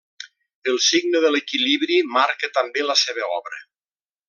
[0.71, 3.63] El signe de l'equilibri marca també la seva obra.